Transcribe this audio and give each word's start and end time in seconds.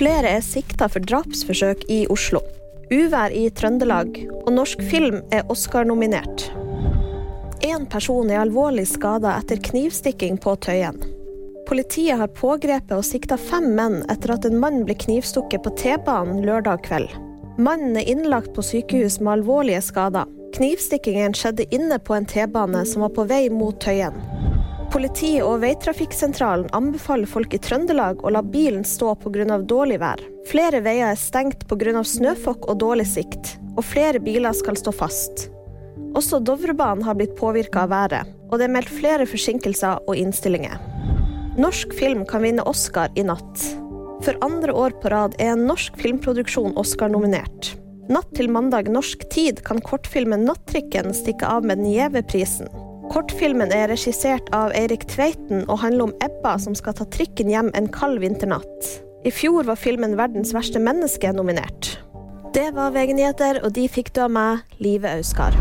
Flere 0.00 0.30
er 0.32 0.40
sikta 0.40 0.86
for 0.88 1.04
drapsforsøk 1.04 1.82
i 1.92 2.06
Oslo. 2.08 2.40
Uvær 2.88 3.34
i 3.36 3.42
Trøndelag, 3.52 4.14
og 4.46 4.48
norsk 4.56 4.80
film 4.88 5.18
er 5.28 5.44
Oscar-nominert. 5.52 6.46
Én 7.68 7.84
person 7.92 8.32
er 8.32 8.40
alvorlig 8.40 8.86
skada 8.88 9.34
etter 9.42 9.60
knivstikking 9.60 10.38
på 10.40 10.54
Tøyen. 10.64 10.96
Politiet 11.68 12.16
har 12.16 12.32
pågrepet 12.32 12.96
og 12.96 13.04
sikta 13.04 13.36
fem 13.36 13.74
menn 13.76 13.98
etter 14.08 14.32
at 14.38 14.48
en 14.48 14.56
mann 14.62 14.86
ble 14.88 14.96
knivstukket 15.04 15.66
på 15.66 15.74
T-banen 15.82 16.40
lørdag 16.48 16.80
kveld. 16.88 17.12
Mannen 17.60 18.00
er 18.00 18.08
innlagt 18.08 18.54
på 18.56 18.64
sykehus 18.64 19.20
med 19.20 19.34
alvorlige 19.34 19.84
skader. 19.84 20.32
Knivstikkingen 20.56 21.36
skjedde 21.36 21.68
inne 21.76 22.00
på 22.00 22.16
en 22.16 22.24
T-bane 22.24 22.86
som 22.88 23.04
var 23.04 23.12
på 23.20 23.28
vei 23.28 23.50
mot 23.52 23.76
Tøyen. 23.84 24.16
Politiet 24.90 25.44
og 25.46 25.60
Veitrafikksentralen 25.62 26.66
anbefaler 26.74 27.30
folk 27.30 27.52
i 27.54 27.60
Trøndelag 27.62 28.24
å 28.26 28.32
la 28.34 28.40
bilen 28.42 28.82
stå 28.82 29.12
pga. 29.22 29.58
dårlig 29.62 30.00
vær. 30.02 30.18
Flere 30.50 30.80
veier 30.82 31.12
er 31.12 31.20
stengt 31.20 31.68
pga. 31.70 32.02
snøfokk 32.02 32.66
og 32.66 32.80
dårlig 32.82 33.06
sikt, 33.06 33.58
og 33.76 33.84
flere 33.84 34.18
biler 34.18 34.52
skal 34.52 34.74
stå 34.74 34.90
fast. 34.90 35.46
Også 36.18 36.42
Dovrebanen 36.42 37.04
har 37.04 37.14
blitt 37.14 37.36
påvirka 37.38 37.84
av 37.84 37.90
været, 37.90 38.26
og 38.50 38.58
det 38.58 38.66
er 38.66 38.74
meldt 38.74 38.90
flere 38.90 39.26
forsinkelser 39.30 40.02
og 40.08 40.16
innstillinger. 40.16 40.74
Norsk 41.56 41.94
film 41.94 42.26
kan 42.26 42.42
vinne 42.42 42.66
Oscar 42.66 43.14
i 43.14 43.22
natt. 43.22 43.62
For 44.26 44.34
andre 44.42 44.74
år 44.74 44.98
på 44.98 45.14
rad 45.14 45.38
er 45.38 45.54
en 45.54 45.68
norsk 45.70 45.94
filmproduksjon 46.02 46.74
Oscar-nominert. 46.74 47.76
Natt 48.10 48.34
til 48.34 48.50
mandag 48.50 48.90
norsk 48.90 49.22
tid 49.30 49.62
kan 49.62 49.78
kortfilmen 49.78 50.48
'Nattrikken' 50.48 51.14
stikke 51.14 51.46
av 51.46 51.62
med 51.64 51.78
den 51.78 51.92
gjeve 51.94 52.26
prisen. 52.26 52.89
Kortfilmen 53.10 53.72
er 53.74 53.88
regissert 53.90 54.52
av 54.54 54.70
Eirik 54.78 55.02
Tveiten 55.10 55.64
og 55.64 55.80
handler 55.82 56.04
om 56.04 56.12
Ebba 56.22 56.52
som 56.62 56.76
skal 56.78 56.94
ta 56.94 57.08
trikken 57.10 57.50
hjem 57.50 57.72
en 57.74 57.88
kald 57.90 58.20
vinternatt. 58.22 58.90
I 59.26 59.32
fjor 59.34 59.66
var 59.66 59.80
filmen 59.82 60.14
'Verdens 60.14 60.54
verste 60.54 60.78
menneske' 60.78 61.32
nominert. 61.34 61.98
Det 62.54 62.70
var 62.74 62.94
VG-nyheter, 62.94 63.64
og 63.64 63.74
de 63.74 63.88
fikk 63.88 64.14
du 64.14 64.22
av 64.22 64.30
meg, 64.30 64.62
Live 64.78 65.10
Auskar. 65.10 65.58